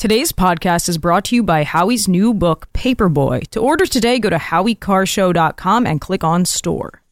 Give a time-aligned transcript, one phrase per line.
[0.00, 3.46] Today's podcast is brought to you by Howie's new book, Paperboy.
[3.48, 7.02] To order today, go to howiecarrshow.com and click on store.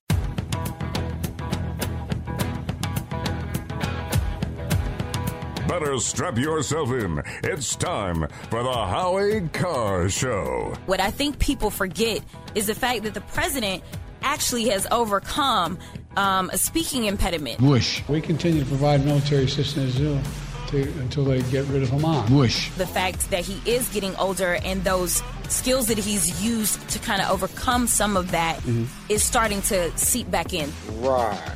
[5.69, 7.23] Better strap yourself in.
[7.45, 10.73] It's time for the Howie Carr Show.
[10.87, 12.23] What I think people forget
[12.55, 13.85] is the fact that the president
[14.23, 15.79] actually has overcome
[16.17, 17.61] um, a speaking impediment.
[17.61, 18.03] Bush.
[18.09, 20.23] We continue to provide military assistance as to,
[20.69, 22.29] to, until they get rid of Hamas.
[22.29, 22.71] Bush.
[22.73, 27.21] The fact that he is getting older and those skills that he's used to kind
[27.21, 28.85] of overcome some of that mm-hmm.
[29.09, 30.71] is starting to seep back in.
[30.99, 31.53] Right.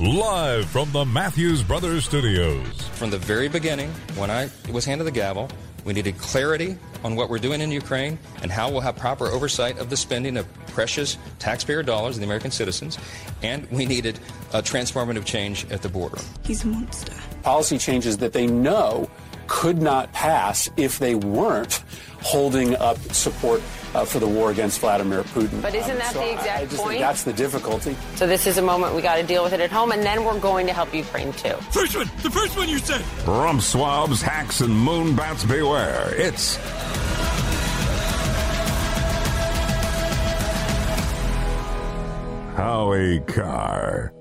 [0.00, 2.66] Live from the Matthews Brothers Studios.
[2.92, 5.50] From the very beginning, when I was handed the gavel,
[5.84, 9.78] we needed clarity on what we're doing in Ukraine and how we'll have proper oversight
[9.78, 12.98] of the spending of precious taxpayer dollars of the American citizens.
[13.42, 14.18] And we needed
[14.52, 16.18] a transformative change at the border.
[16.44, 17.14] He's a monster.
[17.42, 19.08] Policy changes that they know
[19.46, 21.82] could not pass if they weren't
[22.22, 23.60] holding up support
[23.94, 25.60] uh, for the war against Vladimir Putin.
[25.60, 27.00] But isn't that So the exact I just think point?
[27.00, 27.96] that's the difficulty.
[28.14, 30.24] So this is a moment we got to deal with it at home, and then
[30.24, 31.54] we're going to help Ukraine too.
[31.72, 33.02] First one, the first one you said.
[33.26, 36.14] Rump swabs, hacks, and moonbats beware.
[36.14, 36.56] It's
[42.56, 44.12] Howie Carr.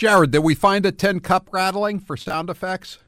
[0.00, 3.00] Jared, did we find a tin cup rattling for sound effects?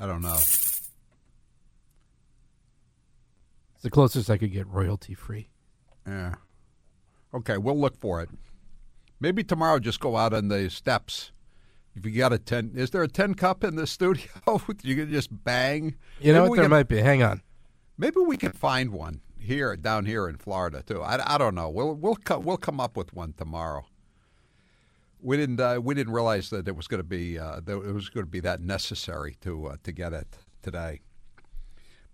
[0.00, 0.32] I don't know.
[0.32, 0.80] It's
[3.82, 5.50] the closest I could get royalty free.
[6.06, 6.36] Yeah.
[7.34, 8.30] Okay, we'll look for it.
[9.20, 11.32] Maybe tomorrow just go out on the steps.
[11.94, 14.24] If you got a ten, is there a ten cup in the studio?
[14.82, 15.96] you can just bang.
[16.18, 16.56] You know Maybe what?
[16.56, 16.96] There can- might be.
[16.96, 17.42] Hang on.
[17.98, 21.02] Maybe we can find one here, down here in Florida too.
[21.02, 21.68] I, I don't know.
[21.68, 23.84] We'll we'll co- we'll come up with one tomorrow.
[25.20, 27.92] We didn't uh, we didn't realize that it was going to be uh, that it
[27.92, 30.28] was going to be that necessary to uh, to get it
[30.62, 31.00] today.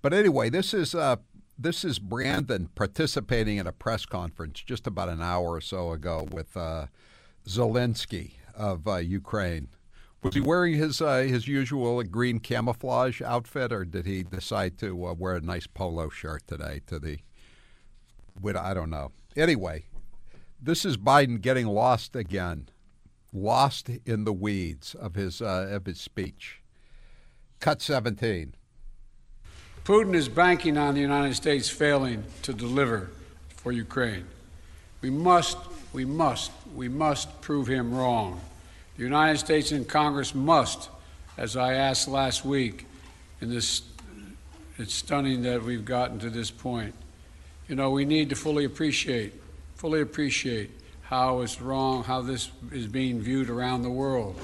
[0.02, 1.16] But anyway, this is uh,
[1.58, 6.28] this is Brandon participating in a press conference just about an hour or so ago
[6.30, 6.86] with uh,
[7.46, 9.68] Zelensky of uh, Ukraine.
[10.22, 15.06] Was he wearing his uh, his usual green camouflage outfit, or did he decide to
[15.06, 16.80] uh, wear a nice polo shirt today?
[16.88, 17.18] To the,
[18.44, 19.12] I don't know.
[19.36, 19.84] Anyway,
[20.60, 22.68] this is Biden getting lost again,
[23.32, 26.62] lost in the weeds of his uh, of his speech.
[27.60, 28.54] Cut seventeen.
[29.84, 33.08] Putin is banking on the United States failing to deliver
[33.56, 34.26] for Ukraine.
[35.00, 35.56] We must,
[35.92, 38.40] we must, we must prove him wrong.
[38.98, 40.90] The United States and Congress must,
[41.36, 42.84] as I asked last week,
[43.40, 43.82] and this,
[44.76, 46.96] it's stunning that we've gotten to this point.
[47.68, 49.34] You know, we need to fully appreciate,
[49.76, 50.72] fully appreciate
[51.02, 54.34] how it's wrong, how this is being viewed around the world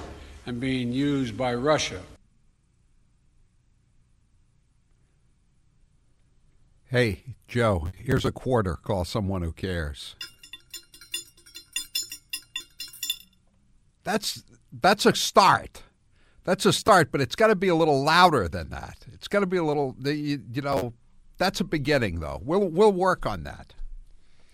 [0.46, 2.00] and being used by Russia.
[6.84, 8.76] Hey, Joe, here's a quarter.
[8.76, 10.14] Call someone who cares.
[14.04, 15.82] That's that's a start.
[16.44, 19.06] That's a start, but it's got to be a little louder than that.
[19.12, 20.92] It's got to be a little, you, you know,
[21.38, 22.40] that's a beginning, though.
[22.44, 23.74] We'll we'll work on that.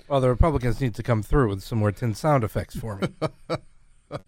[0.09, 3.09] Well, the Republicans need to come through with some more tin sound effects for me.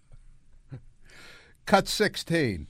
[1.67, 2.67] Cut sixteen.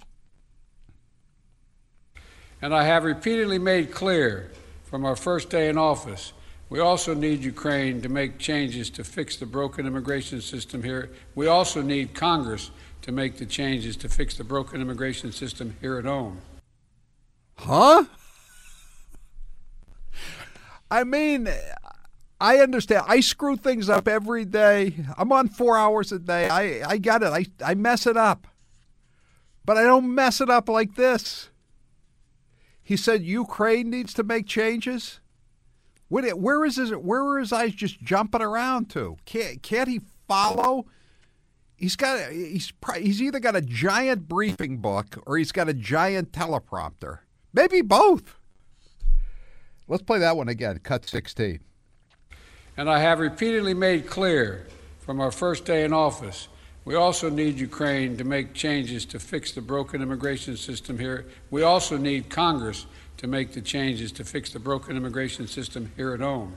[2.61, 4.53] And I have repeatedly made clear
[4.85, 6.33] from our first day in office,
[6.73, 11.11] we also need Ukraine to make changes to fix the broken immigration system here.
[11.35, 12.71] We also need Congress
[13.03, 16.41] to make the changes to fix the broken immigration system here at home.
[17.59, 18.05] Huh?
[20.91, 21.47] I mean,
[22.41, 23.05] I understand.
[23.07, 24.95] I screw things up every day.
[25.19, 26.49] I'm on four hours a day.
[26.49, 27.35] I, I got it.
[27.35, 28.49] I, I mess it up.
[29.67, 31.51] But I don't mess it up like this.
[32.83, 35.21] He said Ukraine needs to make changes.
[36.13, 39.17] What, where is his, where are his eyes just jumping around to?
[39.25, 40.85] Can't, can't he follow?
[41.75, 46.31] He's got he's he's either got a giant briefing book or he's got a giant
[46.33, 47.21] teleprompter.
[47.55, 48.37] Maybe both.
[49.89, 50.81] Let's play that one again.
[50.83, 51.61] Cut 16.
[52.77, 54.67] And I have repeatedly made clear
[55.01, 56.49] from our first day in office,
[56.85, 61.25] we also need Ukraine to make changes to fix the broken immigration system here.
[61.51, 62.85] We also need Congress
[63.23, 66.57] to make the changes to fix the broken immigration system here at home.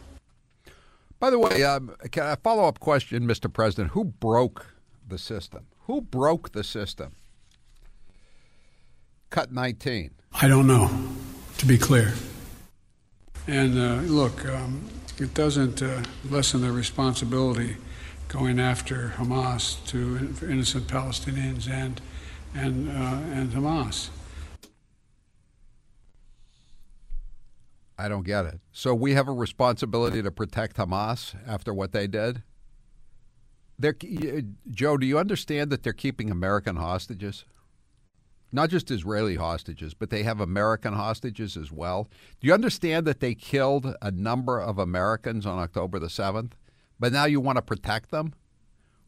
[1.19, 3.53] By the way, um, can a follow up question, Mr.
[3.53, 3.91] President?
[3.91, 4.65] Who broke
[5.07, 5.67] the system?
[5.81, 7.15] Who broke the system?
[9.29, 10.09] Cut 19.
[10.33, 10.89] I don't know,
[11.59, 12.13] to be clear.
[13.47, 14.89] And uh, look, um,
[15.19, 17.77] it doesn't uh, lessen the responsibility
[18.27, 22.01] going after Hamas to innocent Palestinians and
[22.55, 24.09] and, uh, and Hamas.
[27.97, 28.59] I don't get it.
[28.71, 32.43] So we have a responsibility to protect Hamas after what they did.
[33.79, 33.95] They're,
[34.69, 37.45] Joe, do you understand that they're keeping American hostages?
[38.51, 42.07] Not just Israeli hostages, but they have American hostages as well.
[42.39, 46.51] Do you understand that they killed a number of Americans on October the 7th,
[46.99, 48.33] but now you want to protect them?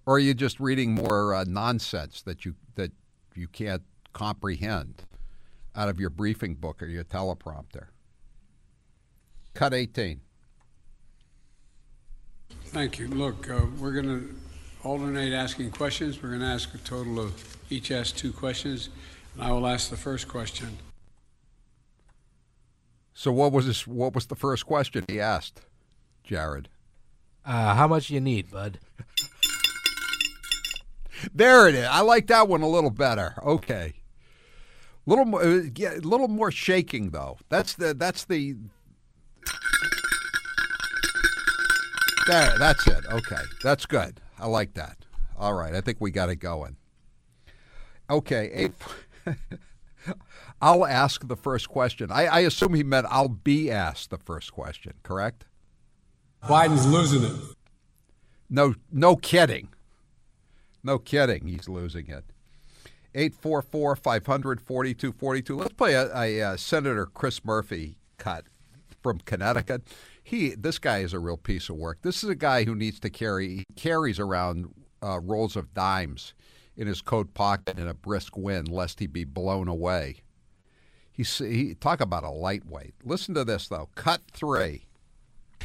[0.06, 2.92] Or are you just reading more uh, nonsense that you that
[3.36, 3.84] you can't
[4.14, 5.04] comprehend
[5.76, 7.88] out of your briefing book or your teleprompter?
[9.58, 10.22] Cut 18.
[12.66, 13.08] Thank you.
[13.08, 14.36] Look, uh, we're going to
[14.84, 16.22] alternate asking questions.
[16.22, 18.90] We're going to ask a total of each ask two questions,
[19.34, 20.78] and I will ask the first question.
[23.16, 25.62] So what was this, what was the first question he asked,
[26.24, 26.70] Jared?
[27.44, 28.78] Uh, how much you need, bud?
[31.34, 31.88] there it is.
[31.90, 33.34] I like that one a little better.
[33.42, 33.96] Okay.
[35.08, 37.40] Little more, uh, yeah, a little more shaking though.
[37.50, 38.58] That's the that's the
[42.28, 43.06] There, that's it.
[43.10, 44.20] Okay, that's good.
[44.38, 44.98] I like that.
[45.38, 46.76] All right, I think we got it going.
[48.10, 48.72] Okay, eight.
[50.62, 52.12] I'll ask the first question.
[52.12, 54.94] I, I assume he meant I'll be asked the first question.
[55.04, 55.46] Correct?
[56.44, 57.56] Biden's losing it.
[58.50, 59.70] No, no kidding.
[60.84, 61.48] No kidding.
[61.48, 62.26] He's losing it.
[63.14, 65.56] 844 500 4242.
[65.56, 68.46] Let's play a, a, a Senator Chris Murphy cut
[69.08, 69.84] from Connecticut
[70.28, 72.00] he this guy is a real piece of work.
[72.02, 76.34] This is a guy who needs to carry he carries around uh, rolls of dimes
[76.76, 80.18] in his coat pocket in a brisk wind, lest he be blown away.
[81.10, 82.96] He's, he talk about a lightweight.
[83.06, 83.88] Listen to this though.
[83.96, 84.87] Cut three.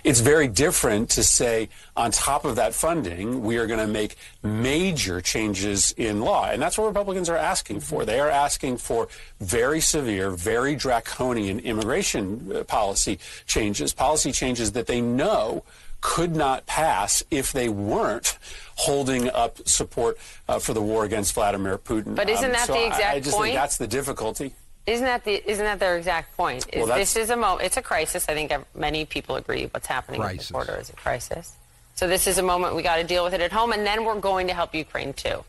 [0.05, 4.17] It's very different to say, on top of that funding, we are going to make
[4.43, 6.51] major changes in law.
[6.51, 8.05] And that's what Republicans are asking for.
[8.05, 9.07] They are asking for
[9.41, 15.63] very severe, very draconian immigration uh, policy changes, policy changes that they know
[16.01, 18.37] could not pass if they weren't
[18.75, 20.19] holding up support
[20.49, 22.17] uh, for the war against Vladimir Putin.
[22.17, 23.51] But isn't um, that so the exact I, I just point?
[23.51, 24.55] think that's the difficulty.
[24.87, 26.67] Isn't that the isn't that their exact point?
[26.73, 27.63] Is Well, this is a moment.
[27.63, 28.27] It's a crisis.
[28.29, 31.55] I think many people agree what's happening at the border is a crisis.
[31.95, 34.05] So this is a moment we got to deal with it at home, and then
[34.05, 35.45] we're going to help Ukraine too.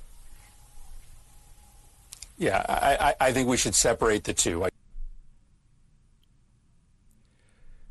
[2.37, 4.65] Yeah, I, I, I think we should separate the two.
[4.65, 4.69] I,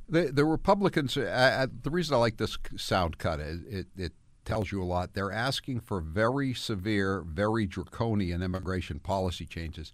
[0.08, 1.16] The the Republicans.
[1.16, 4.12] Uh, uh, the reason I like this sound cut is it, it
[4.44, 5.14] tells you a lot.
[5.14, 9.92] They're asking for very severe, very draconian immigration policy changes.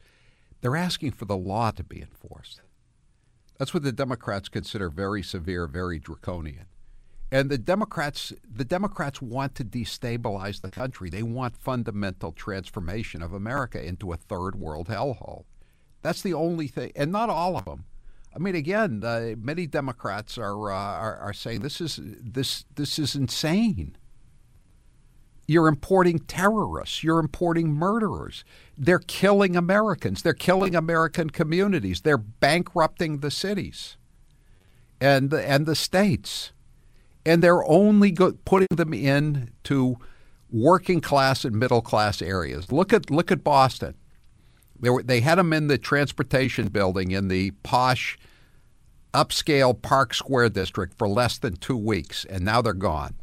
[0.61, 2.63] They're asking for the law to be enforced.
[3.59, 6.67] That's what the Democrats consider very severe, very draconian.
[7.31, 11.11] And the Democrats, the Democrats want to destabilize the country.
[11.11, 15.45] They want fundamental transformation of America into a third world hellhole.
[16.01, 17.85] That's the only thing, and not all of them.
[18.35, 19.01] I mean, again,
[19.43, 23.97] many Democrats are, uh, are are saying this is this this is insane.
[25.51, 27.03] You're importing terrorists.
[27.03, 28.45] You're importing murderers.
[28.77, 30.23] They're killing Americans.
[30.23, 32.03] They're killing American communities.
[32.03, 33.97] They're bankrupting the cities
[35.01, 36.53] and the, and the states.
[37.25, 39.97] And they're only go- putting them in to
[40.51, 42.71] working class and middle class areas.
[42.71, 43.95] Look at look at Boston.
[44.79, 48.19] They, were, they had them in the transportation building in the posh,
[49.15, 53.15] upscale Park Square district for less than two weeks, and now they're gone.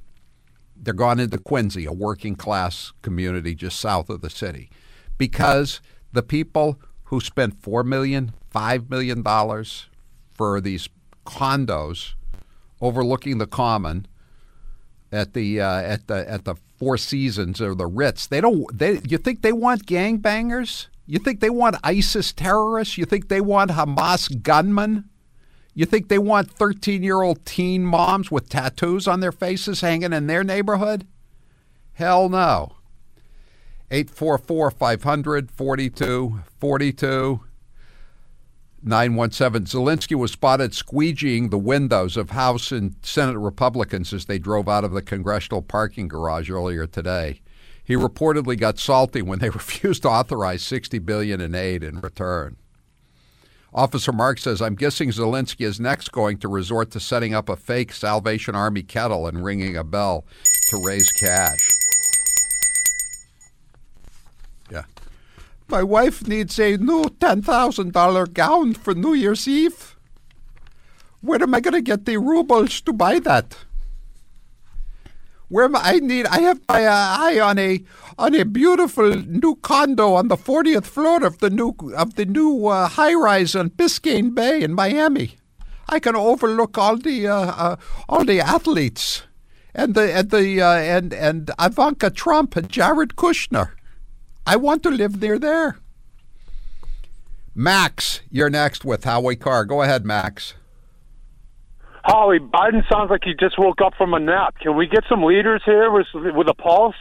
[0.86, 4.70] They're gone into Quincy, a working class community just south of the city,
[5.18, 5.82] because
[6.14, 9.90] the people who spent four million, five million dollars
[10.34, 10.90] for these
[11.26, 12.14] condos
[12.82, 14.08] overlooking the common
[15.12, 18.28] at the uh, at the at the Four Seasons or the Ritz.
[18.28, 18.66] They don't.
[18.78, 20.88] They you think they want gangbangers?
[21.08, 22.98] You think they want ISIS terrorists?
[22.98, 25.06] You think they want Hamas gunmen?
[25.78, 30.14] You think they want 13 year old teen moms with tattoos on their faces hanging
[30.14, 31.06] in their neighborhood?
[31.94, 32.78] Hell no.
[33.92, 37.42] 844 500 4242.
[38.82, 39.66] 917.
[39.66, 44.84] Zelensky was spotted squeegeeing the windows of House and Senate Republicans as they drove out
[44.84, 47.42] of the congressional parking garage earlier today.
[47.84, 52.58] He reportedly got salty when they refused to authorize 60 billion in aid in return.
[53.76, 57.58] Officer Mark says, I'm guessing Zelensky is next going to resort to setting up a
[57.58, 60.24] fake Salvation Army kettle and ringing a bell
[60.70, 61.60] to raise cash.
[64.72, 64.84] Yeah.
[65.68, 69.98] My wife needs a new $10,000 gown for New Year's Eve.
[71.20, 73.58] Where am I going to get the rubles to buy that?
[75.50, 75.82] Where am I?
[75.84, 76.26] I need.
[76.28, 77.84] I have my uh, eye on a
[78.18, 82.68] on a beautiful new condo on the 40th floor of the new of the new
[82.68, 85.38] uh, high rise on Biscayne Bay in Miami.
[85.88, 87.76] I can overlook all the uh, uh,
[88.10, 89.24] all the athletes
[89.76, 93.72] and the and the uh, and and Ivanka Trump and Jared Kushner.
[94.48, 95.78] I want to live near there.
[97.54, 99.64] Max, you're next with Howie Carr.
[99.66, 100.56] Go ahead, Max.
[102.06, 104.60] Howie, Biden sounds like he just woke up from a nap.
[104.60, 106.96] Can we get some leaders here with with a pulse?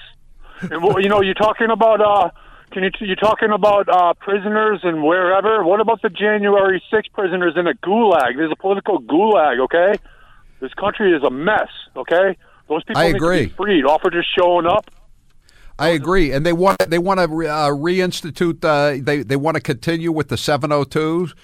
[0.63, 2.31] And you know, you're talking about uh,
[2.73, 5.63] can you you're talking about uh, prisoners and wherever.
[5.63, 8.37] What about the January 6 prisoners in a gulag?
[8.37, 9.61] There's a political gulag.
[9.65, 10.01] Okay,
[10.61, 11.69] this country is a mess.
[11.95, 12.37] Okay,
[12.69, 13.85] those people I need to be freed.
[13.85, 14.91] Off for just showing up.
[15.79, 18.65] I agree, and they want they want to uh, reinstitute.
[18.65, 21.35] Uh, they they want to continue with the 702s,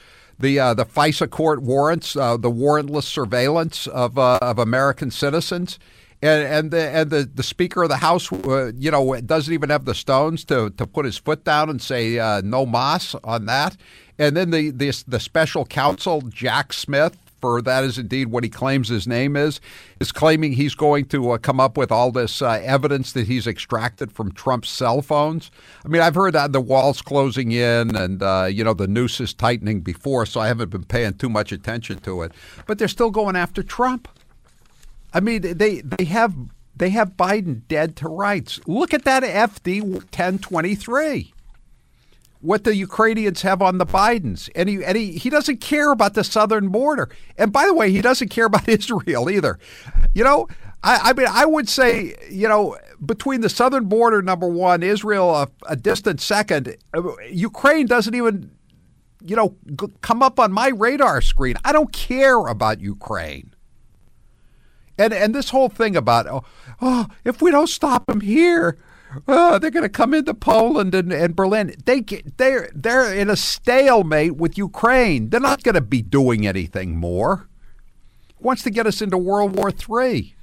[0.41, 5.79] the uh, the FISA court warrants, uh, the warrantless surveillance of uh, of American citizens,
[6.23, 9.71] and and the and the, the Speaker of the House, uh, you know, doesn't even
[9.71, 13.77] have the stones to to put his foot down and say no mas on that,
[14.19, 18.51] and then the the the special counsel Jack Smith for that is indeed what he
[18.51, 19.61] claims his name is,
[19.99, 23.47] is claiming he's going to uh, come up with all this uh, evidence that he's
[23.47, 25.51] extracted from Trump's cell phones.
[25.85, 29.21] I mean, I've heard that the wall's closing in and, uh, you know, the noose
[29.21, 32.33] is tightening before, so I haven't been paying too much attention to it.
[32.67, 34.09] But they're still going after Trump.
[35.13, 36.35] I mean, they, they have.
[36.77, 38.59] They have Biden dead to rights.
[38.67, 41.35] Look at that FD 1023
[42.41, 44.49] what the Ukrainians have on the Bidens.
[44.55, 47.11] And he, and he, he doesn't care about the southern border.
[47.37, 49.59] And by the way, he doesn't care about Israel either.
[50.15, 50.49] You know,
[50.83, 55.35] I, I mean, I would say, you know, between the southern border, number one, Israel,
[55.35, 58.51] a, a distant second, uh, Ukraine doesn't even,
[59.23, 61.57] you know, g- come up on my radar screen.
[61.65, 63.55] I don't care about Ukraine.
[64.97, 66.45] And, and this whole thing about, oh,
[66.81, 68.79] oh if we don't stop them here,
[69.29, 71.75] oh, they're going to come into Poland and, and Berlin.
[71.85, 72.01] They
[72.37, 75.31] they're they're in a stalemate with Ukraine.
[75.31, 77.49] They're not going to be doing anything more.
[78.39, 80.35] Wants to get us into World War Three,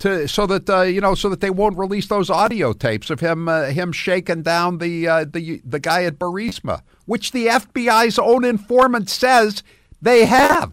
[0.00, 3.20] to so that uh, you know so that they won't release those audio tapes of
[3.20, 8.18] him uh, him shaking down the uh, the the guy at Burisma, which the FBI's
[8.18, 9.62] own informant says
[10.00, 10.72] they have.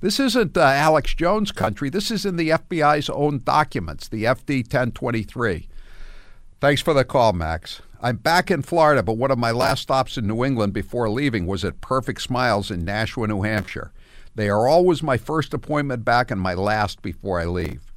[0.00, 1.90] This isn't uh, Alex Jones' country.
[1.90, 5.68] This is in the FBI's own documents, the FD 1023.
[6.60, 7.82] Thanks for the call, Max.
[8.00, 11.48] I'm back in Florida, but one of my last stops in New England before leaving
[11.48, 13.90] was at Perfect Smiles in Nashua, New Hampshire.
[14.36, 17.92] They are always my first appointment back and my last before I leave.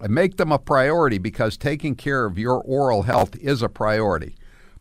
[0.00, 4.34] I make them a priority because taking care of your oral health is a priority.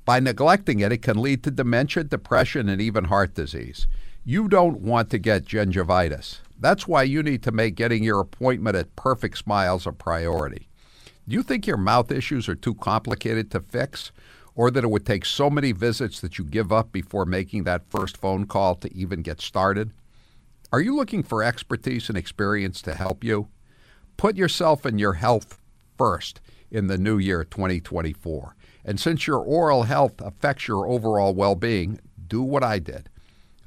[0.05, 3.85] By neglecting it, it can lead to dementia, depression, and even heart disease.
[4.25, 6.39] You don't want to get gingivitis.
[6.63, 10.69] That's why you need to make getting your appointment at Perfect Smiles a priority.
[11.27, 14.13] Do you think your mouth issues are too complicated to fix?
[14.55, 17.89] Or that it would take so many visits that you give up before making that
[17.89, 19.91] first phone call to even get started?
[20.71, 23.49] Are you looking for expertise and experience to help you?
[24.15, 25.59] Put yourself and your health
[25.97, 26.39] first
[26.71, 28.55] in the new year 2024.
[28.85, 33.09] And since your oral health affects your overall well being, do what I did.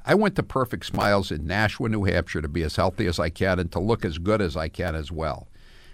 [0.09, 3.29] I went to Perfect Smiles in Nashua, New Hampshire to be as healthy as I
[3.29, 5.49] can and to look as good as I can as well.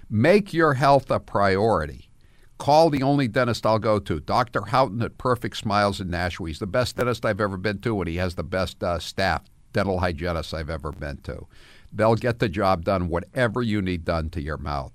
[0.07, 2.11] Make your health a priority.
[2.59, 4.65] Call the only dentist I'll go to, Dr.
[4.65, 6.47] Houghton at Perfect Smiles in Nashua.
[6.47, 9.41] He's the best dentist I've ever been to, and he has the best uh, staff,
[9.73, 11.47] dental hygienists I've ever been to.
[11.91, 14.93] They'll get the job done, whatever you need done to your mouth.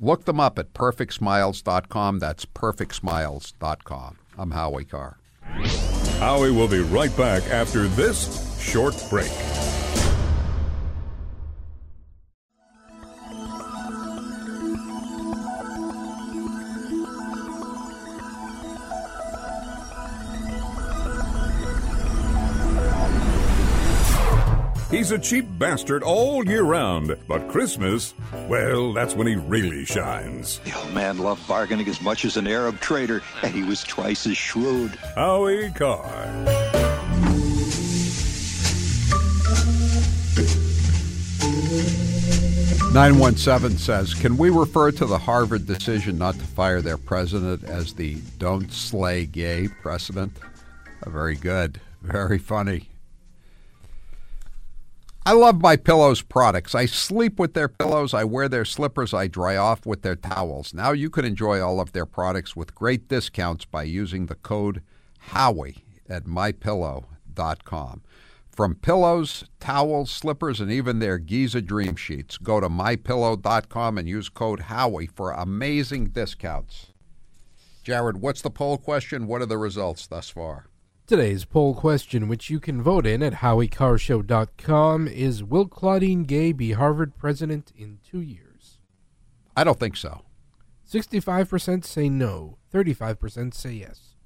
[0.00, 2.18] Look them up at perfectsmiles.com.
[2.18, 4.18] That's perfectsmiles.com.
[4.36, 5.18] I'm Howie Carr.
[6.18, 9.30] Howie will be right back after this short break.
[24.88, 28.14] He's a cheap bastard all year round, but Christmas,
[28.48, 30.60] well, that's when he really shines.
[30.60, 34.28] The old man loved bargaining as much as an Arab trader, and he was twice
[34.28, 34.94] as shrewd.
[35.16, 36.24] Howie Carr.
[42.92, 46.96] Nine one seven says, "Can we refer to the Harvard decision not to fire their
[46.96, 50.38] president as the "Don't Slay Gay" precedent?"
[51.02, 52.88] Uh, very good, very funny.
[55.26, 56.72] I love MyPillow's products.
[56.72, 60.72] I sleep with their pillows, I wear their slippers, I dry off with their towels.
[60.72, 64.82] Now you can enjoy all of their products with great discounts by using the code
[65.32, 68.02] HOWIE at mypillow.com.
[68.52, 72.38] From pillows, towels, slippers, and even their Giza dream sheets.
[72.38, 76.92] Go to mypillow.com and use code Howie for amazing discounts.
[77.82, 79.26] Jared, what's the poll question?
[79.26, 80.66] What are the results thus far?
[81.06, 86.72] Today's poll question, which you can vote in at howiecarrshow.com, is Will Claudine Gay be
[86.72, 88.78] Harvard president in two years?
[89.56, 90.22] I don't think so.
[90.90, 94.16] 65% say no, 35% say yes.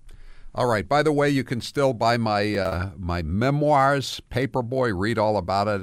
[0.54, 0.88] All right.
[0.88, 4.98] By the way, you can still buy my uh, my memoirs, Paperboy.
[4.98, 5.82] Read all about it.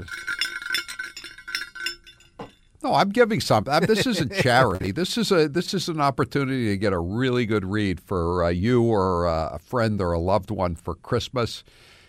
[2.88, 3.82] No, I'm giving something.
[3.82, 4.92] This isn't charity.
[4.92, 8.50] this is a this is an opportunity to get a really good read for uh,
[8.50, 11.66] you or uh, a friend or a loved one for Christmas.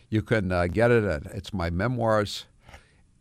[0.09, 2.47] You can uh, get it at it's my memoirs,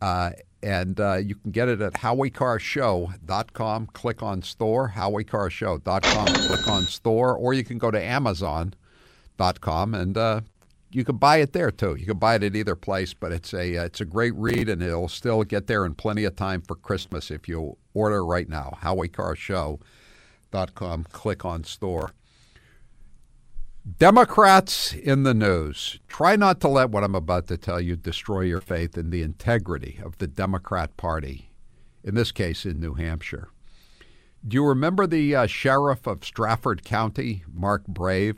[0.00, 0.30] uh,
[0.62, 3.86] and uh, you can get it at howiecarrshow.com.
[3.88, 6.26] Click on store, howiecarrshow.com.
[6.26, 8.74] Click on store, or you can go to Amazon
[9.60, 10.42] com, and uh,
[10.90, 11.96] you can buy it there too.
[11.98, 14.68] You can buy it at either place, but it's a uh, it's a great read,
[14.68, 18.48] and it'll still get there in plenty of time for Christmas if you order right
[18.48, 18.78] now.
[18.82, 21.04] HowieCarrShow.com.
[21.04, 22.12] Click on store.
[23.98, 25.98] Democrats in the news.
[26.08, 29.22] Try not to let what I'm about to tell you destroy your faith in the
[29.22, 31.50] integrity of the Democrat Party,
[32.04, 33.48] in this case in New Hampshire.
[34.46, 38.36] Do you remember the uh, sheriff of Strafford County, Mark Brave?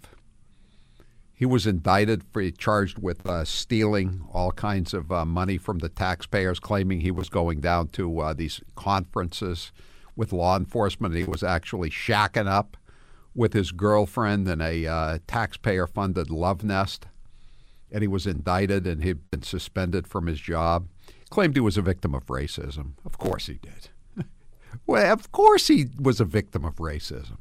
[1.40, 5.88] He was indicted for charged with uh, stealing all kinds of uh, money from the
[5.88, 9.72] taxpayers, claiming he was going down to uh, these conferences
[10.14, 11.14] with law enforcement.
[11.14, 12.76] He was actually shacking up
[13.34, 17.06] with his girlfriend in a uh, taxpayer-funded love nest,
[17.90, 20.88] and he was indicted and he'd been suspended from his job.
[21.30, 22.92] Claimed he was a victim of racism.
[23.06, 23.88] Of course he did.
[24.86, 27.38] well, of course he was a victim of racism.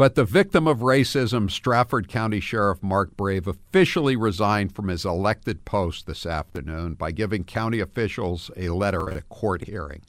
[0.00, 5.66] But the victim of racism, Strafford County Sheriff Mark Brave, officially resigned from his elected
[5.66, 10.00] post this afternoon by giving county officials a letter at a court hearing.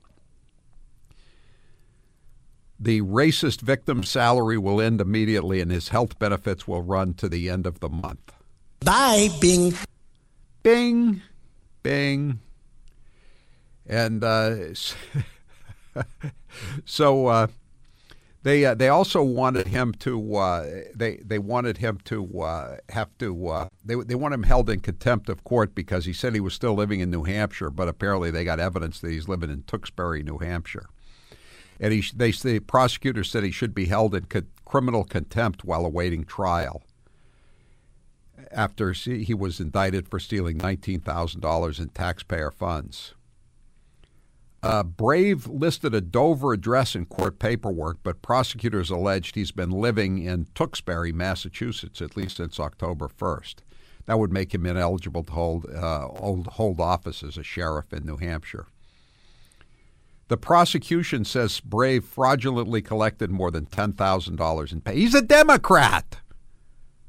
[2.79, 7.50] The racist victim's salary will end immediately and his health benefits will run to the
[7.50, 8.31] end of the month.
[8.79, 9.74] Bye, Bing.
[10.63, 11.21] Bing.
[11.84, 12.39] Bing.
[13.86, 14.56] And uh,
[16.86, 17.27] so.
[17.27, 17.47] Uh,
[18.43, 23.15] they uh, they also wanted him to uh, they they wanted him to uh, have
[23.19, 26.39] to uh, they they want him held in contempt of court because he said he
[26.39, 29.63] was still living in New Hampshire, but apparently they got evidence that he's living in
[29.63, 30.88] Tewksbury, New Hampshire,
[31.80, 35.86] and he they the prosecutor said he should be held in co- criminal contempt while
[35.86, 36.82] awaiting trial.
[38.51, 43.13] After he was indicted for stealing nineteen thousand dollars in taxpayer funds.
[44.63, 50.19] Uh, Brave listed a Dover address in court paperwork, but prosecutors alleged he's been living
[50.19, 53.56] in Tewksbury, Massachusetts, at least since October 1st.
[54.06, 58.17] That would make him ineligible to hold, uh, hold office as a sheriff in New
[58.17, 58.67] Hampshire.
[60.28, 64.95] The prosecution says Brave fraudulently collected more than $10,000 in pay.
[64.95, 66.19] He's a Democrat!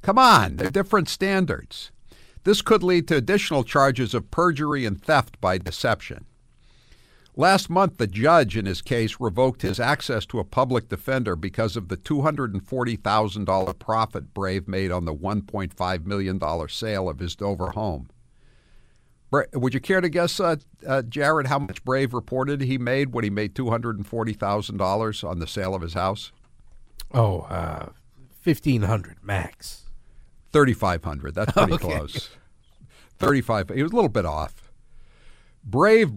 [0.01, 1.93] Come on, they're different standards.
[2.45, 6.25] This could lead to additional charges of perjury and theft by deception.
[7.35, 11.77] Last month, the judge in his case revoked his access to a public defender because
[11.77, 18.11] of the $240,000 profit Brave made on the $1.5 million sale of his Dover home.
[19.55, 23.25] Would you care to guess, uh, uh, Jared, how much Brave reported he made when
[23.25, 26.33] he made $240,000 on the sale of his house?
[27.15, 27.89] Oh, uh,
[28.43, 29.85] 1500 max.
[30.53, 31.85] 3500 That's pretty okay.
[31.97, 32.29] close.
[33.19, 34.62] 35 He was a little bit off.
[35.65, 36.13] Brave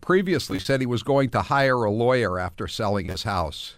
[0.00, 3.76] previously said he was going to hire a lawyer after selling his house.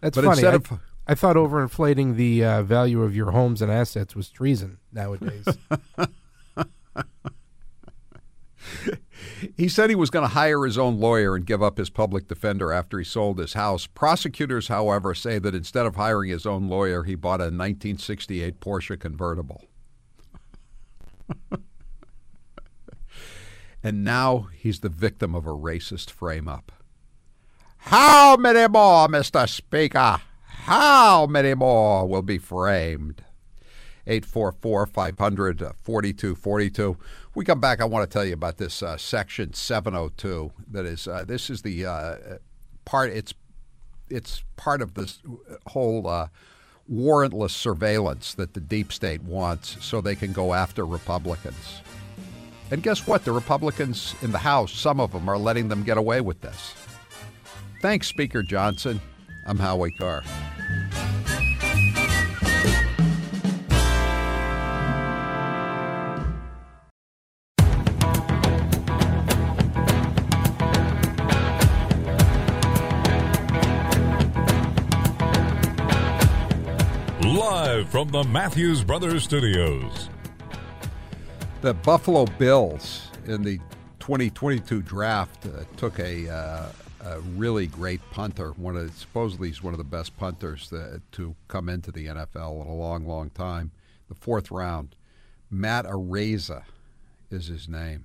[0.00, 0.46] That's but funny.
[0.46, 4.78] I, of, I, thought overinflating the uh, value of your homes and assets was treason
[4.92, 5.46] nowadays.
[9.56, 12.26] he said he was going to hire his own lawyer and give up his public
[12.28, 13.86] defender after he sold his house.
[13.86, 18.98] Prosecutors, however, say that instead of hiring his own lawyer, he bought a 1968 Porsche
[18.98, 19.64] convertible.
[23.86, 26.72] and now he's the victim of a racist frame up.
[27.76, 29.48] How many more, Mr.
[29.48, 30.20] Speaker?
[30.42, 33.22] How many more will be framed?
[34.08, 36.96] 844 500 4242.
[37.36, 37.80] We come back.
[37.80, 40.50] I want to tell you about this uh, section 702.
[40.72, 42.16] That is, uh, this is the uh,
[42.84, 43.10] part.
[43.10, 43.34] It's
[44.10, 45.20] it's part of this
[45.68, 46.26] whole uh,
[46.92, 51.82] warrantless surveillance that the deep state wants, so they can go after Republicans.
[52.70, 53.24] And guess what?
[53.24, 56.74] The Republicans in the House, some of them, are letting them get away with this.
[57.80, 59.00] Thanks, Speaker Johnson.
[59.46, 60.24] I'm Howie Carr.
[77.22, 80.08] Live from the Matthews Brothers Studios.
[81.66, 83.58] The Buffalo Bills in the
[83.98, 86.68] 2022 draft uh, took a, uh,
[87.04, 88.52] a, really great punter.
[88.52, 92.62] One of supposedly he's one of the best punters that, to come into the NFL
[92.62, 93.72] in a long, long time.
[94.08, 94.94] The fourth round,
[95.50, 96.62] Matt Araiza
[97.32, 98.04] is his name,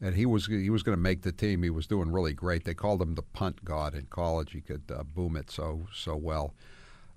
[0.00, 1.62] and he was he was going to make the team.
[1.62, 2.64] He was doing really great.
[2.64, 4.50] They called him the punt god in college.
[4.50, 6.54] He could uh, boom it so so well.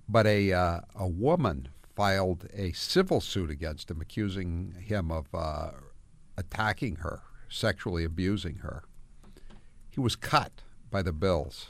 [0.07, 5.71] But a uh, a woman filed a civil suit against him, accusing him of uh,
[6.37, 8.83] attacking her, sexually abusing her.
[9.89, 11.69] He was cut by the Bills,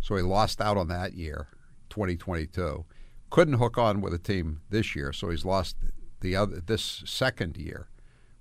[0.00, 1.48] so he lost out on that year,
[1.90, 2.84] 2022.
[3.28, 5.74] Couldn't hook on with a team this year, so he's lost
[6.20, 7.88] the other this second year.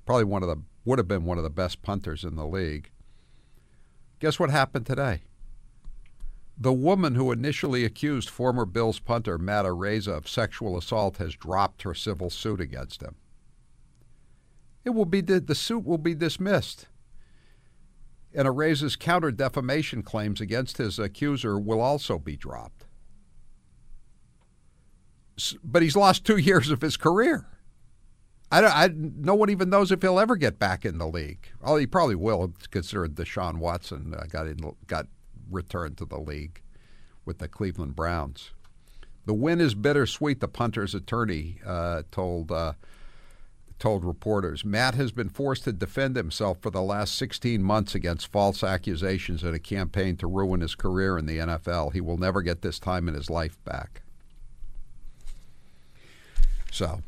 [0.06, 2.92] Probably one of the would have been one of the best punters in the league.
[4.20, 5.24] Guess what happened today?
[6.58, 11.82] The woman who initially accused former Bills punter Matt Araiza of sexual assault has dropped
[11.82, 13.16] her civil suit against him.
[14.86, 16.88] It will be the suit will be dismissed.
[18.34, 22.86] And Araiza's counter defamation claims against his accuser will also be dropped.
[25.64, 27.48] But he's lost two years of his career.
[28.52, 31.48] I, I no one even knows if he'll ever get back in the league.
[31.62, 35.08] Well, he probably will, considering Deshaun Watson uh, got in, got
[35.50, 36.62] return to the league
[37.26, 38.52] with the Cleveland Browns.
[39.26, 42.74] The win is bittersweet, the punter's attorney uh, told uh,
[43.80, 44.64] told reporters.
[44.64, 49.44] Matt has been forced to defend himself for the last 16 months against false accusations
[49.44, 51.94] in a campaign to ruin his career in the NFL.
[51.94, 54.02] He will never get this time in his life back.
[56.72, 57.02] So,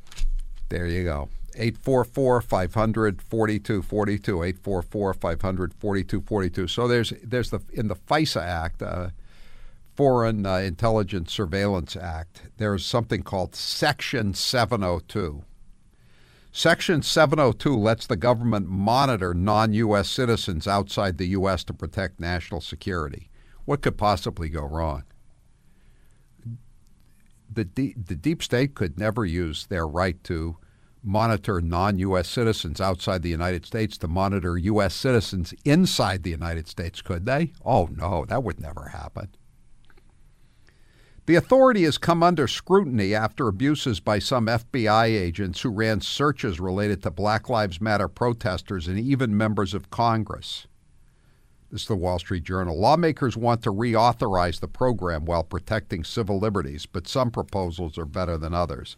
[0.69, 1.29] there you go.
[1.57, 9.09] 844 500 4242 844 500 4242 so there's there's the in the FISA act uh,
[9.95, 15.43] Foreign uh, Intelligence Surveillance Act there's something called section 702
[16.57, 23.29] Section 702 lets the government monitor non-US citizens outside the US to protect national security.
[23.65, 25.03] What could possibly go wrong?
[27.53, 30.57] The the deep state could never use their right to
[31.07, 32.27] monitor non U.S.
[32.27, 34.93] citizens outside the United States to monitor U.S.
[34.93, 37.53] citizens inside the United States, could they?
[37.65, 39.29] Oh, no, that would never happen.
[41.25, 46.59] The authority has come under scrutiny after abuses by some FBI agents who ran searches
[46.59, 50.67] related to Black Lives Matter protesters and even members of Congress.
[51.69, 52.79] This is the Wall Street Journal.
[52.79, 58.37] Lawmakers want to reauthorize the program while protecting civil liberties, but some proposals are better
[58.37, 58.95] than others.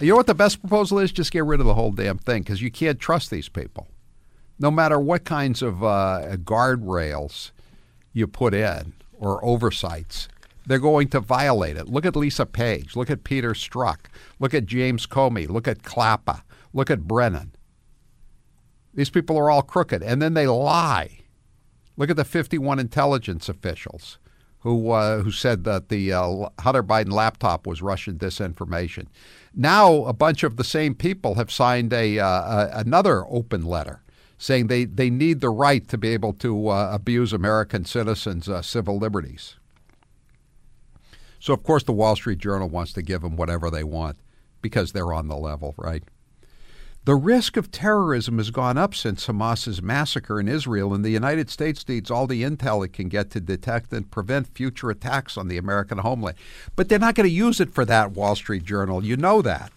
[0.00, 1.10] You know what the best proposal is?
[1.10, 3.88] Just get rid of the whole damn thing because you can't trust these people.
[4.58, 7.50] No matter what kinds of uh, guardrails
[8.12, 10.28] you put in or oversights,
[10.66, 11.88] they're going to violate it.
[11.88, 12.94] Look at Lisa Page.
[12.94, 14.06] Look at Peter Strzok.
[14.38, 15.48] Look at James Comey.
[15.48, 16.42] Look at Clapper.
[16.72, 17.52] Look at Brennan.
[18.94, 21.20] These people are all crooked, and then they lie.
[21.96, 24.18] Look at the 51 intelligence officials
[24.60, 29.06] who uh, who said that the uh, Hunter Biden laptop was Russian disinformation.
[29.60, 34.02] Now, a bunch of the same people have signed a, uh, another open letter
[34.38, 38.62] saying they, they need the right to be able to uh, abuse American citizens' uh,
[38.62, 39.56] civil liberties.
[41.40, 44.16] So, of course, the Wall Street Journal wants to give them whatever they want
[44.62, 46.04] because they're on the level, right?
[47.08, 51.48] The risk of terrorism has gone up since Hamas's massacre in Israel, and the United
[51.48, 55.48] States needs all the intel it can get to detect and prevent future attacks on
[55.48, 56.36] the American homeland.
[56.76, 59.02] But they're not going to use it for that, Wall Street Journal.
[59.02, 59.72] You know that.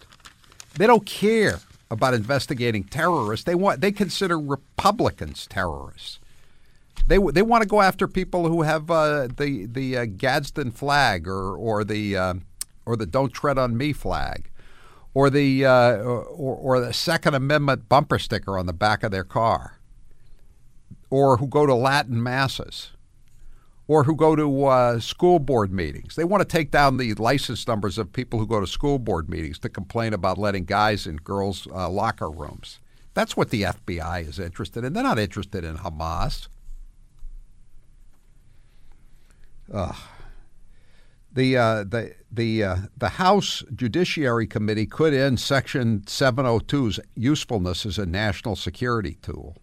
[0.74, 3.46] They don't care about investigating terrorists.
[3.46, 6.18] They want they consider Republicans terrorists.
[7.06, 11.26] They they want to go after people who have uh, the the uh, Gadsden flag
[11.26, 12.34] or or the uh,
[12.84, 14.50] or the Don't Tread on Me flag
[15.14, 16.24] or the uh, or,
[16.78, 19.78] or the Second Amendment bumper sticker on the back of their car,
[21.10, 22.90] or who go to Latin masses,
[23.86, 26.16] or who go to uh, school board meetings.
[26.16, 29.28] They want to take down the license numbers of people who go to school board
[29.28, 32.78] meetings to complain about letting guys in girls' uh, locker rooms.
[33.14, 34.94] That's what the FBI is interested in.
[34.94, 36.48] They're not interested in Hamas.
[39.72, 39.96] Ugh.
[41.34, 47.98] The uh, the the uh, the House Judiciary Committee could end Section 702's usefulness as
[47.98, 49.56] a national security tool.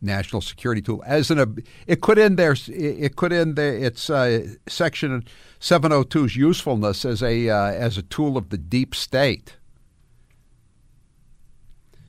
[0.00, 4.46] National security tool as an it could end there it could end there its uh,
[4.68, 5.24] Section
[5.60, 9.56] 702's usefulness as a uh, as a tool of the deep state.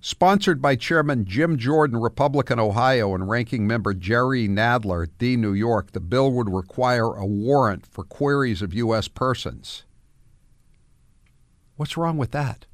[0.06, 5.38] Sponsored by Chairman Jim Jordan, Republican Ohio, and Ranking Member Jerry Nadler, D.
[5.38, 9.08] New York, the bill would require a warrant for queries of U.S.
[9.08, 9.86] persons.
[11.78, 12.66] What's wrong with that?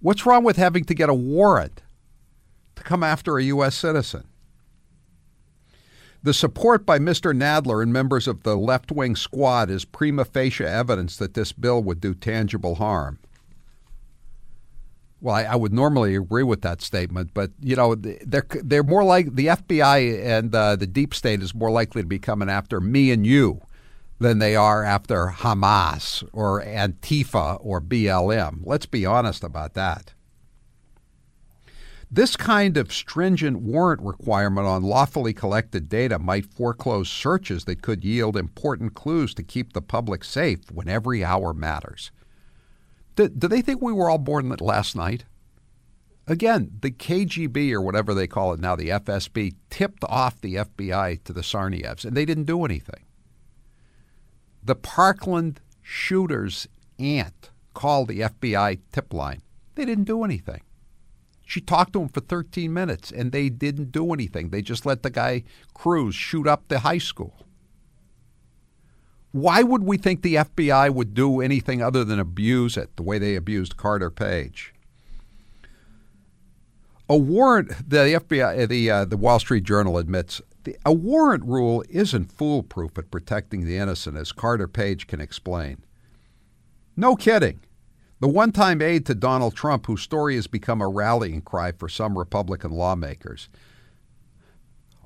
[0.00, 1.82] What's wrong with having to get a warrant
[2.76, 3.74] to come after a U.S.
[3.74, 4.24] citizen?
[6.22, 7.36] The support by Mr.
[7.36, 11.82] Nadler and members of the left wing squad is prima facie evidence that this bill
[11.82, 13.18] would do tangible harm.
[15.24, 19.02] Well, I, I, would normally agree with that statement, but you know they're they're more
[19.02, 22.78] like the FBI and uh, the deep state is more likely to be coming after
[22.78, 23.62] me and you
[24.18, 28.58] than they are after Hamas or Antifa or BLM.
[28.64, 30.12] Let's be honest about that.
[32.10, 38.04] This kind of stringent warrant requirement on lawfully collected data might foreclose searches that could
[38.04, 42.10] yield important clues to keep the public safe when every hour matters.
[43.16, 45.24] Do, do they think we were all born last night?
[46.26, 51.22] Again, the KGB or whatever they call it now, the FSB, tipped off the FBI
[51.24, 53.04] to the Tsarnaevs, and they didn't do anything.
[54.62, 56.66] The Parkland shooter's
[56.98, 59.42] aunt called the FBI tip line.
[59.74, 60.62] They didn't do anything.
[61.44, 64.48] She talked to him for 13 minutes, and they didn't do anything.
[64.48, 67.46] They just let the guy Cruz shoot up the high school.
[69.34, 73.18] Why would we think the FBI would do anything other than abuse it the way
[73.18, 74.72] they abused Carter Page?
[77.08, 81.82] A warrant, the FBI, the uh, the Wall Street Journal admits, the, a warrant rule
[81.88, 85.82] isn't foolproof at protecting the innocent, as Carter Page can explain.
[86.96, 87.58] No kidding.
[88.20, 91.88] The one time aide to Donald Trump, whose story has become a rallying cry for
[91.88, 93.48] some Republican lawmakers,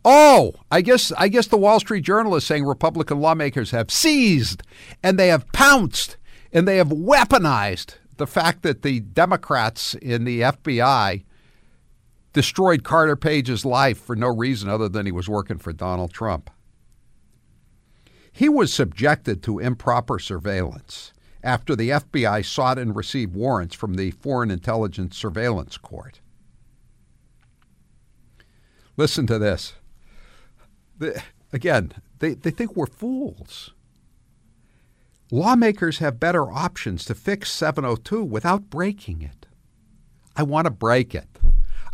[0.04, 4.62] Oh, I guess I guess the Wall Street Journal is saying Republican lawmakers have seized
[5.02, 6.16] and they have pounced
[6.52, 11.24] and they have weaponized the fact that the Democrats in the FBI
[12.32, 16.50] destroyed Carter Page's life for no reason other than he was working for Donald Trump.
[18.32, 24.10] He was subjected to improper surveillance after the FBI sought and received warrants from the
[24.12, 26.20] Foreign Intelligence Surveillance Court.
[28.96, 29.74] Listen to this
[31.52, 33.72] again, they, they think we're fools.
[35.30, 39.46] Lawmakers have better options to fix 702 without breaking it.
[40.36, 41.28] I want to break it.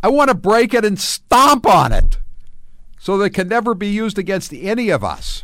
[0.01, 2.19] I want to break it and stomp on it
[2.99, 5.43] so that it can never be used against any of us.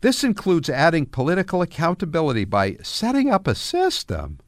[0.00, 4.38] This includes adding political accountability by setting up a system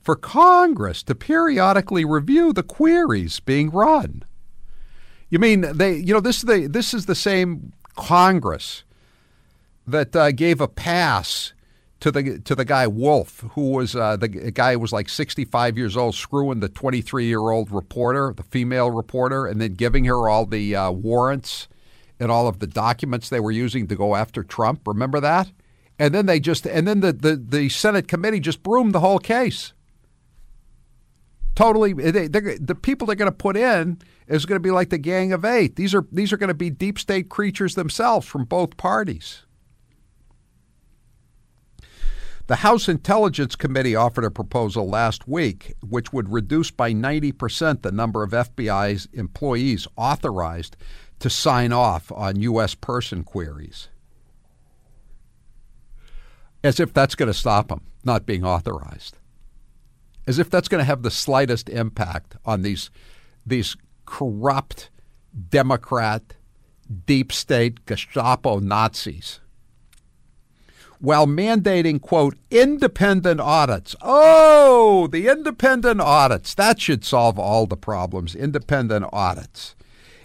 [0.00, 4.24] for Congress to periodically review the queries being run.
[5.36, 5.96] You mean they?
[5.96, 8.84] You know, this is the this is the same Congress
[9.86, 11.52] that uh, gave a pass
[12.00, 15.94] to the to the guy Wolfe, who was uh, the guy was like 65 years
[15.94, 20.46] old, screwing the 23 year old reporter, the female reporter, and then giving her all
[20.46, 21.68] the uh, warrants
[22.18, 24.88] and all of the documents they were using to go after Trump.
[24.88, 25.52] Remember that?
[25.98, 29.18] And then they just and then the the, the Senate committee just broomed the whole
[29.18, 29.74] case.
[31.54, 34.98] Totally, they, the people they're going to put in is going to be like the
[34.98, 35.76] Gang of Eight.
[35.76, 39.42] These are these are going to be deep state creatures themselves from both parties.
[42.48, 47.90] The House Intelligence Committee offered a proposal last week which would reduce by 90% the
[47.90, 50.76] number of FBI's employees authorized
[51.18, 52.76] to sign off on U.S.
[52.76, 53.88] person queries.
[56.62, 59.18] As if that's going to stop them not being authorized.
[60.26, 62.90] As if that's going to have the slightest impact on these,
[63.44, 64.90] these corrupt
[65.50, 66.34] Democrat,
[67.06, 69.40] deep state Gestapo Nazis
[71.00, 73.94] while mandating, quote, independent audits.
[74.00, 76.54] Oh, the independent audits.
[76.54, 78.34] That should solve all the problems.
[78.34, 79.74] Independent audits.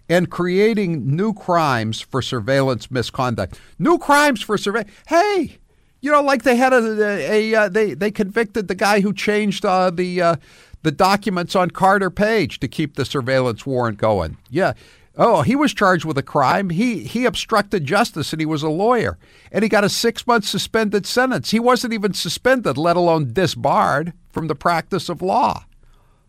[0.09, 3.59] And creating new crimes for surveillance misconduct.
[3.79, 4.91] New crimes for surveillance.
[5.07, 5.57] Hey,
[6.01, 9.13] you know, like they had a, a, a uh, they, they convicted the guy who
[9.13, 10.21] changed uh, the.
[10.21, 10.35] Uh,
[10.83, 14.37] the documents on Carter Page to keep the surveillance warrant going.
[14.49, 14.73] Yeah.
[15.17, 16.69] Oh, he was charged with a crime.
[16.69, 19.17] He he obstructed justice and he was a lawyer.
[19.51, 21.51] And he got a 6-month suspended sentence.
[21.51, 25.65] He wasn't even suspended, let alone disbarred from the practice of law.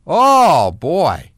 [0.06, 1.30] Oh, boy.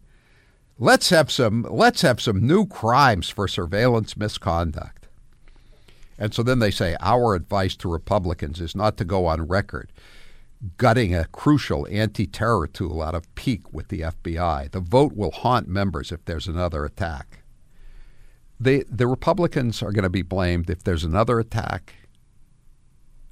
[0.79, 5.07] Let's have some let's have some new crimes for surveillance misconduct.
[6.19, 9.93] And so then they say our advice to Republicans is not to go on record
[10.77, 14.71] gutting a crucial anti terror tool out of pique with the FBI.
[14.71, 17.43] The vote will haunt members if there's another attack.
[18.59, 21.95] They, the Republicans are going to be blamed if there's another attack,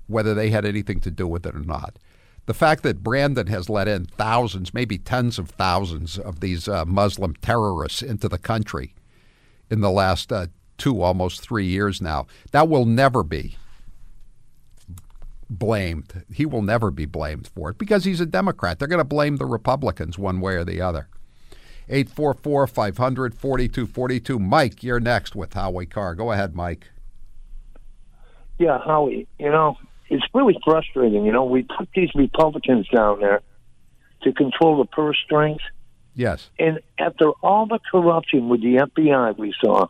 [0.07, 1.99] whether they had anything to do with it or not.
[2.47, 6.85] The fact that Brandon has let in thousands, maybe tens of thousands of these uh,
[6.85, 8.95] Muslim terrorists into the country
[9.71, 13.57] in the last uh, two, almost three years now, that will never be
[15.59, 16.25] blamed.
[16.33, 18.79] He will never be blamed for it because he's a Democrat.
[18.79, 21.09] They're going to blame the Republicans one way or the other.
[21.89, 24.39] 844 500 4242.
[24.39, 26.15] Mike, you're next with Howie Carr.
[26.15, 26.89] Go ahead, Mike.
[28.59, 29.77] Yeah, Howie, you know,
[30.09, 31.25] it's really frustrating.
[31.25, 33.41] You know, we put these Republicans down there
[34.23, 35.61] to control the purse strings.
[36.15, 36.51] Yes.
[36.59, 39.89] And after all the corruption with the FBI we saw,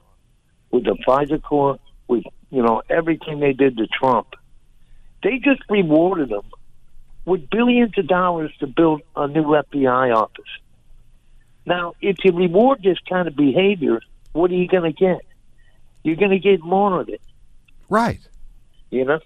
[0.70, 4.28] with the FISA court, with, you know, everything they did to Trump,
[5.22, 6.44] they just rewarded them
[7.24, 10.44] with billions of dollars to build a new FBI office.
[11.64, 14.00] Now, if you reward this kind of behavior,
[14.32, 15.20] what are you going to get?
[16.02, 17.20] You're going to get more of it.
[17.88, 18.20] Right.
[18.90, 19.20] You know?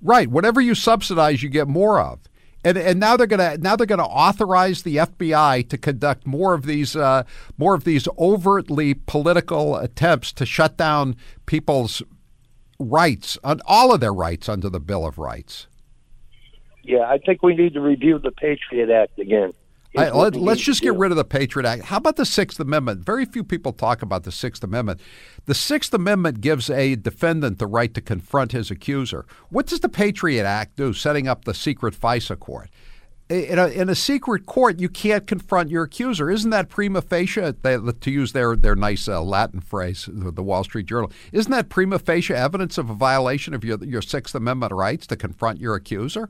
[0.00, 0.28] Right.
[0.28, 2.20] Whatever you subsidize, you get more of.
[2.64, 6.64] And, and now they're gonna now they're gonna authorize the FBI to conduct more of
[6.64, 7.24] these uh,
[7.58, 12.02] more of these overtly political attempts to shut down people's
[12.82, 15.66] rights on all of their rights under the Bill of Rights.
[16.82, 19.52] Yeah, I think we need to review the Patriot Act again.
[19.94, 21.82] I, let, us just get rid of the Patriot Act.
[21.84, 23.04] How about the Sixth Amendment?
[23.04, 25.00] Very few people talk about the Sixth Amendment.
[25.44, 29.26] The Sixth Amendment gives a defendant the right to confront his accuser.
[29.50, 32.70] What does the Patriot Act do, setting up the secret FISA court?
[33.32, 36.30] In a, in a secret court, you can't confront your accuser.
[36.30, 40.84] Isn't that prima facie, to use their, their nice uh, Latin phrase, the Wall Street
[40.84, 45.06] Journal, isn't that prima facie evidence of a violation of your, your Sixth Amendment rights
[45.06, 46.28] to confront your accuser?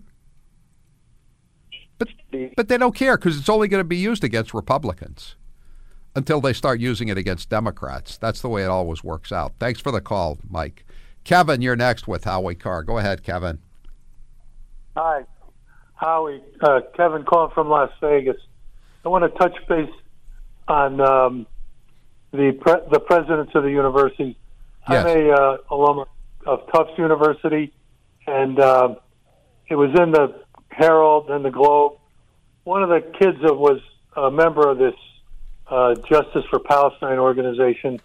[1.99, 2.09] But,
[2.57, 5.35] but they don't care because it's only going to be used against Republicans
[6.15, 8.17] until they start using it against Democrats.
[8.17, 9.55] That's the way it always works out.
[9.59, 10.85] Thanks for the call, Mike.
[11.25, 12.85] Kevin, you're next with Howie Carr.
[12.85, 13.59] Go ahead, Kevin.
[14.97, 15.25] Hi,
[16.03, 16.43] Howie.
[16.61, 18.37] Uh, Kevin calling from Las Vegas.
[19.05, 19.89] I want to touch base
[20.67, 21.47] on um,
[22.33, 24.35] the pre- the presidents of the universities.
[24.91, 25.05] Yes.
[25.05, 26.05] I'm a uh, alum
[26.45, 27.73] of Tufts University,
[28.27, 28.97] and uh,
[29.69, 31.99] it was in the Herald and the Globe.
[32.65, 33.81] One of the kids that was
[34.17, 34.95] a member of this
[35.69, 38.01] uh, Justice for Palestine organization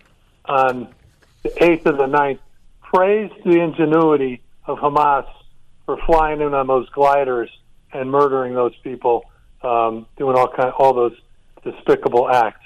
[0.45, 0.93] on
[1.41, 2.39] the 8th of the 9th
[2.81, 5.25] praised the ingenuity of Hamas
[5.85, 7.49] for flying in on those gliders
[7.93, 9.25] and murdering those people,
[9.61, 11.15] um, doing all kind, all those
[11.63, 12.65] despicable acts.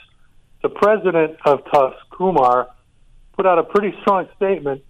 [0.61, 2.69] The president of Tufts, Kumar,
[3.33, 4.83] put out a pretty strong statement,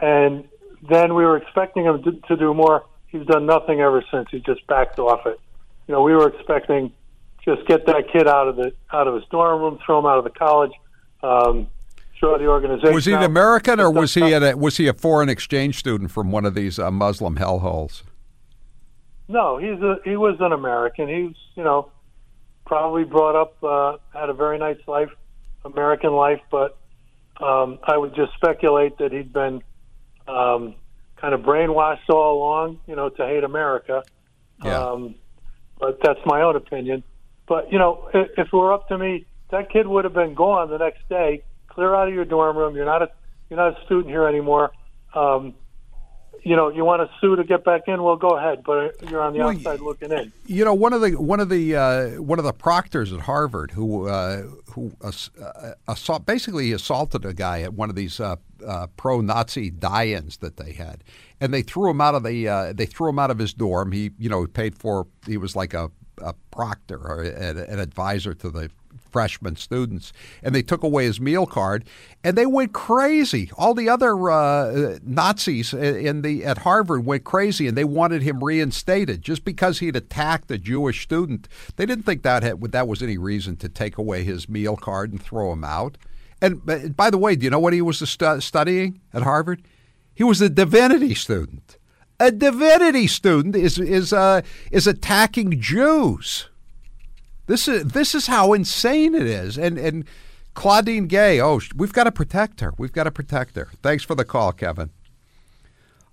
[0.00, 0.48] and
[0.88, 4.28] then we were expecting him to, to do more he's done nothing ever since.
[4.30, 5.38] He just backed off it.
[5.86, 6.92] You know, we were expecting
[7.44, 10.18] just get that kid out of the out of his dorm room, throw him out
[10.18, 10.72] of the college,
[11.22, 11.66] um,
[12.14, 12.94] show the organization.
[12.94, 16.30] Was he an American or was he a was he a foreign exchange student from
[16.30, 18.02] one of these uh, Muslim hellholes?
[19.30, 21.08] No, he's a he was an American.
[21.08, 21.92] He's you know
[22.66, 25.10] probably brought up uh, had a very nice life,
[25.64, 26.76] American life, but
[27.40, 29.62] um, I would just speculate that he'd been
[30.26, 30.74] um,
[31.16, 34.02] kind of brainwashed all along, you know, to hate America.
[34.64, 34.78] Yeah.
[34.78, 35.14] Um,
[35.78, 37.04] but that's my own opinion.
[37.46, 40.34] But you know, if, if it were up to me, that kid would have been
[40.34, 41.44] gone the next day.
[41.68, 42.74] Clear out of your dorm room.
[42.74, 43.10] You're not a
[43.48, 44.72] you're not a student here anymore.
[45.14, 45.54] Um,
[46.42, 48.02] you know, you want to sue to get back in?
[48.02, 50.32] Well, go ahead, but you're on the Well, outside looking in.
[50.46, 53.72] You know, one of the one of the uh, one of the proctors at Harvard
[53.72, 58.36] who uh, who ass, uh, assault, basically assaulted a guy at one of these uh,
[58.66, 61.04] uh, pro-Nazi die-ins that they had,
[61.40, 63.92] and they threw him out of the uh, they threw him out of his dorm.
[63.92, 68.34] He you know paid for he was like a, a proctor or an, an advisor
[68.34, 68.70] to the
[69.10, 71.84] freshman students, and they took away his meal card,
[72.22, 73.50] and they went crazy.
[73.56, 78.42] All the other uh, Nazis in the at Harvard went crazy, and they wanted him
[78.42, 81.48] reinstated just because he'd attacked a Jewish student.
[81.76, 85.12] They didn't think that had, that was any reason to take away his meal card
[85.12, 85.98] and throw him out.
[86.42, 89.62] And by the way, do you know what he was stu- studying at Harvard?
[90.14, 91.76] He was a divinity student.
[92.18, 96.48] A divinity student is is uh, is attacking Jews.
[97.50, 99.58] This is this is how insane it is.
[99.58, 100.04] And and
[100.54, 102.72] Claudine Gay, oh, we've got to protect her.
[102.78, 103.70] We've got to protect her.
[103.82, 104.90] Thanks for the call, Kevin.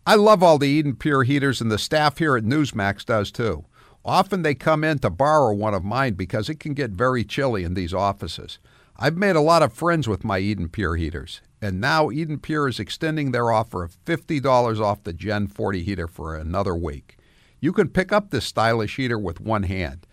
[0.07, 3.65] I love all the Eden Pure heaters, and the staff here at Newsmax does too.
[4.03, 7.63] Often they come in to borrow one of mine because it can get very chilly
[7.63, 8.57] in these offices.
[8.97, 12.69] I've made a lot of friends with my Eden Pure heaters, and now Eden Pure
[12.69, 17.15] is extending their offer of $50 off the Gen 40 heater for another week.
[17.59, 20.07] You can pick up this stylish heater with one hand.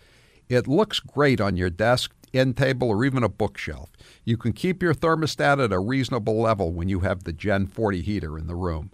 [0.47, 3.91] It looks great on your desk, end table, or even a bookshelf.
[4.23, 8.01] You can keep your thermostat at a reasonable level when you have the Gen 40
[8.01, 8.91] heater in the room.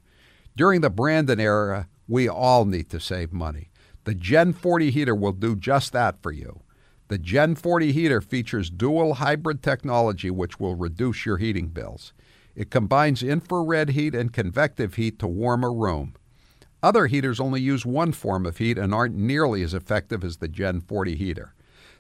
[0.56, 3.70] During the Brandon era, we all need to save money.
[4.06, 6.62] The Gen 40 heater will do just that for you.
[7.10, 12.14] The Gen 40 heater features dual hybrid technology which will reduce your heating bills.
[12.56, 16.16] It combines infrared heat and convective heat to warm a room.
[16.84, 20.48] Other heaters only use one form of heat and aren't nearly as effective as the
[20.48, 21.54] Gen 40 heater.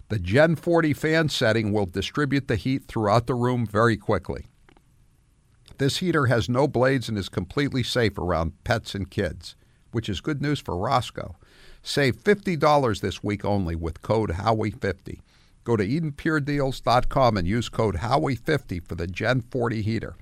[0.09, 4.47] The Gen 40 fan setting will distribute the heat throughout the room very quickly.
[5.77, 9.55] This heater has no blades and is completely safe around pets and kids,
[9.91, 11.35] which is good news for Roscoe.
[11.83, 15.21] Save $50 this week only with code Howie50.
[15.63, 20.15] Go to EdenPureDeals.com and use code Howie50 for the Gen 40 heater.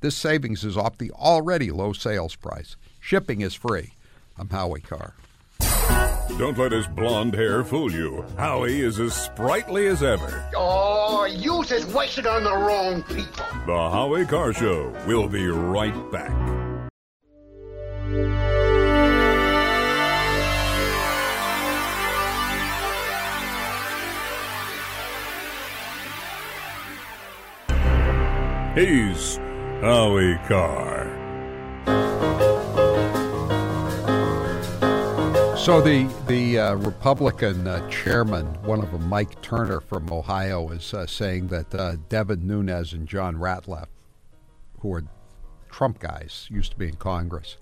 [0.00, 2.76] This savings is off the already low sales price.
[3.00, 3.92] Shipping is free.
[4.40, 5.12] I'm Howie Carr.
[6.38, 8.24] Don't let his blonde hair fool you.
[8.38, 10.48] Howie is as sprightly as ever.
[10.56, 13.44] Oh, you just wasted on the wrong people.
[13.66, 14.96] The Howie Carr Show.
[15.06, 16.30] We'll be right back.
[28.74, 29.36] He's
[29.82, 30.99] Howie Carr.
[35.70, 40.92] So the the uh, Republican uh, chairman, one of them, Mike Turner from Ohio, is
[40.92, 43.88] uh, saying that uh, Devin Nunes and John Ratcliffe,
[44.80, 45.04] who are
[45.70, 47.56] Trump guys, used to be in Congress,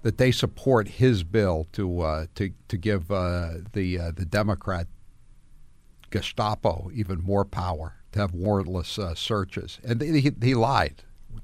[0.00, 4.86] that they support his bill to uh, to to give uh, the the Democrat
[6.10, 11.02] Gestapo even more power to have warrantless searches, and he, he lied.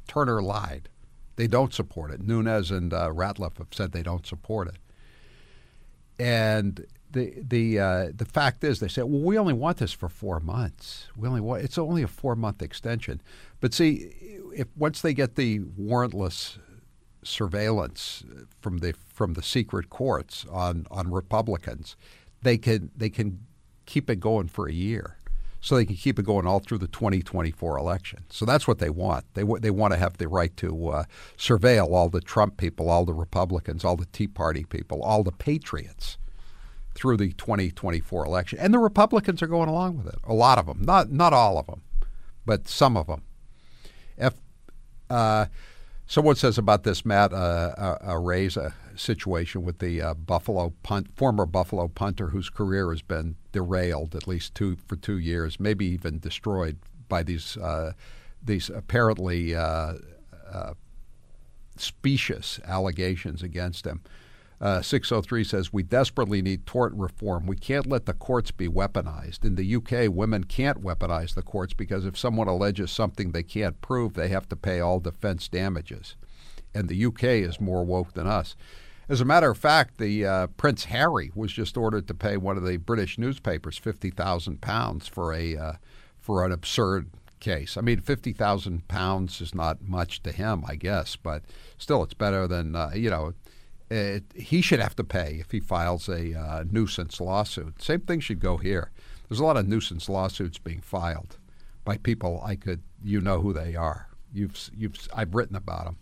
[0.08, 0.88] Turner lied.
[1.36, 2.22] They don't support it.
[2.22, 4.78] Nunes and Ratcliffe have said they don't support it.
[6.20, 10.08] And the the uh, the fact is, they say, well, we only want this for
[10.08, 11.08] four months.
[11.16, 13.22] We only want it's only a four month extension.
[13.60, 14.12] But see,
[14.54, 16.58] if once they get the warrantless
[17.22, 18.22] surveillance
[18.60, 21.96] from the from the secret courts on on Republicans,
[22.42, 23.40] they can they can
[23.86, 25.16] keep it going for a year.
[25.60, 28.24] So they can keep it going all through the 2024 election.
[28.30, 29.26] So that's what they want.
[29.34, 31.04] They they want to have the right to uh,
[31.36, 35.32] surveil all the Trump people, all the Republicans, all the Tea Party people, all the
[35.32, 36.16] patriots
[36.94, 38.58] through the 2024 election.
[38.58, 40.18] And the Republicans are going along with it.
[40.24, 41.82] A lot of them, not not all of them,
[42.46, 43.22] but some of them.
[44.16, 44.34] If
[45.10, 45.46] uh,
[46.10, 51.46] someone says about this Matt uh, uh, Araiza situation with the uh, Buffalo punt, former
[51.46, 56.18] Buffalo punter whose career has been derailed at least two for two years, maybe even
[56.18, 57.92] destroyed by these uh,
[58.42, 59.94] these apparently uh,
[60.52, 60.74] uh
[61.76, 64.02] specious allegations against him.
[64.60, 67.46] Uh, 603 says, We desperately need tort reform.
[67.46, 69.44] We can't let the courts be weaponized.
[69.44, 73.80] In the UK, women can't weaponize the courts because if someone alleges something they can't
[73.80, 76.14] prove, they have to pay all defense damages.
[76.74, 78.54] And the UK is more woke than us.
[79.08, 82.56] As a matter of fact, the uh, Prince Harry was just ordered to pay one
[82.56, 85.72] of the British newspapers fifty thousand pounds for a uh,
[86.20, 87.76] for an absurd case.
[87.76, 91.42] I mean, fifty thousand pounds is not much to him, I guess, but
[91.76, 93.34] still, it's better than uh, you know.
[93.90, 97.82] It, he should have to pay if he files a uh, nuisance lawsuit.
[97.82, 98.90] Same thing should go here.
[99.28, 101.38] There's a lot of nuisance lawsuits being filed
[101.84, 104.08] by people I could you know who they are.
[104.32, 105.96] You've you've I've written about them.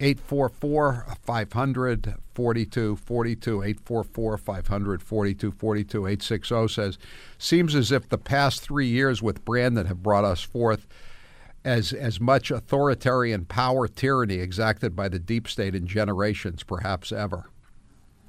[0.00, 6.98] 844 500 4242 844 500 4242 860 says
[7.36, 10.86] seems as if the past 3 years with Brandon have brought us forth
[11.64, 17.50] as as much authoritarian power tyranny exacted by the deep state in generations perhaps ever.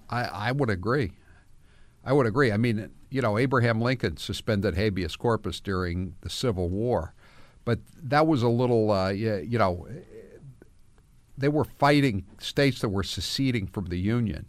[0.09, 1.13] I I would agree.
[2.03, 2.51] I would agree.
[2.51, 7.13] I mean you know Abraham Lincoln suspended habeas corpus during the Civil War
[7.65, 9.88] but that was a little uh, you know
[11.38, 14.45] they were fighting states that were seceding from the Union.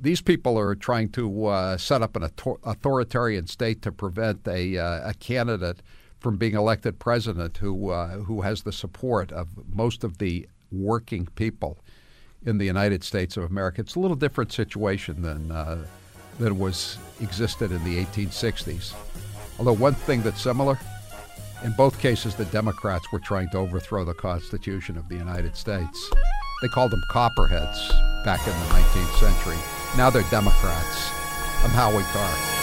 [0.00, 2.28] These people are trying to uh, set up an
[2.64, 5.80] authoritarian state to prevent a, uh, a candidate
[6.22, 11.26] from being elected president who uh, who has the support of most of the working
[11.34, 11.78] people
[12.44, 13.80] in the United States of America.
[13.80, 15.84] It's a little different situation than uh,
[16.38, 18.94] than was existed in the 1860s.
[19.58, 20.78] Although one thing that's similar
[21.64, 26.10] in both cases, the Democrats were trying to overthrow the Constitution of the United States.
[26.60, 27.88] They called them Copperheads
[28.24, 29.58] back in the 19th century.
[29.96, 31.10] Now they're Democrats.
[31.62, 32.61] I'm Howie Carr.